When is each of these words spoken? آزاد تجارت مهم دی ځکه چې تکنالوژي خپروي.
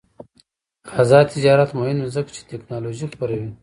آزاد 0.99 1.25
تجارت 1.35 1.69
مهم 1.79 1.97
دی 2.01 2.09
ځکه 2.15 2.29
چې 2.35 2.41
تکنالوژي 2.51 3.05
خپروي. 3.13 3.49